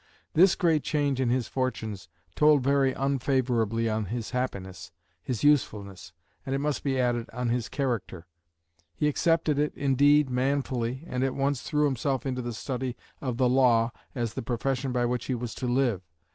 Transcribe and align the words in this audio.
This 0.33 0.55
great 0.55 0.81
change 0.81 1.21
in 1.21 1.29
his 1.29 1.47
fortunes 1.47 2.09
told 2.33 2.63
very 2.63 2.91
unfavourably 2.91 3.87
on 3.87 4.05
his 4.05 4.31
happiness, 4.31 4.91
his 5.21 5.43
usefulness, 5.43 6.11
and, 6.43 6.55
it 6.55 6.57
must 6.57 6.83
be 6.83 6.99
added, 6.99 7.29
on 7.33 7.49
his 7.49 7.69
character. 7.69 8.25
He 8.95 9.07
accepted 9.07 9.59
it, 9.59 9.75
indeed, 9.75 10.27
manfully, 10.27 11.03
and 11.05 11.23
at 11.23 11.35
once 11.35 11.61
threw 11.61 11.85
himself 11.85 12.25
into 12.25 12.41
the 12.41 12.53
study 12.53 12.95
of 13.21 13.37
the 13.37 13.47
law 13.47 13.91
as 14.15 14.33
the 14.33 14.41
profession 14.41 14.91
by 14.91 15.05
which 15.05 15.25
he 15.25 15.35
was 15.35 15.53
to 15.53 15.67
live. 15.67 16.01